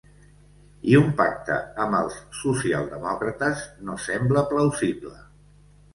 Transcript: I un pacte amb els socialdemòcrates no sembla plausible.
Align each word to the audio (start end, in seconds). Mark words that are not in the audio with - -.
I 0.93 0.95
un 0.99 1.11
pacte 1.19 1.57
amb 1.85 1.97
els 1.99 2.17
socialdemòcrates 2.39 3.63
no 3.91 3.99
sembla 4.07 4.45
plausible. 4.55 5.17